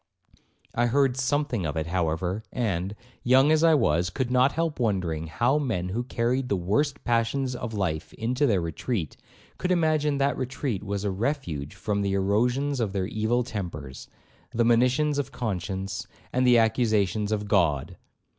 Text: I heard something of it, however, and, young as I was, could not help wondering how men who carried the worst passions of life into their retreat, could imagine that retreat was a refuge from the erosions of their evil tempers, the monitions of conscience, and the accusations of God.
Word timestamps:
I 0.73 0.87
heard 0.87 1.15
something 1.15 1.63
of 1.63 1.77
it, 1.77 1.85
however, 1.85 2.41
and, 2.51 2.95
young 3.21 3.51
as 3.51 3.63
I 3.63 3.75
was, 3.75 4.09
could 4.09 4.31
not 4.31 4.53
help 4.53 4.79
wondering 4.79 5.27
how 5.27 5.59
men 5.59 5.89
who 5.89 6.01
carried 6.05 6.49
the 6.49 6.55
worst 6.55 7.03
passions 7.03 7.55
of 7.55 7.75
life 7.75 8.11
into 8.15 8.47
their 8.47 8.61
retreat, 8.61 9.15
could 9.59 9.69
imagine 9.69 10.17
that 10.17 10.35
retreat 10.39 10.83
was 10.83 11.03
a 11.03 11.11
refuge 11.11 11.75
from 11.75 12.01
the 12.01 12.13
erosions 12.13 12.79
of 12.79 12.93
their 12.93 13.05
evil 13.05 13.43
tempers, 13.43 14.07
the 14.49 14.65
monitions 14.65 15.19
of 15.19 15.31
conscience, 15.31 16.07
and 16.33 16.47
the 16.47 16.57
accusations 16.57 17.31
of 17.31 17.47
God. 17.47 17.95